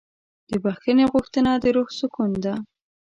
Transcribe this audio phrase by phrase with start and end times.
[0.49, 2.53] د بښنې غوښتنه د روح سکون ده.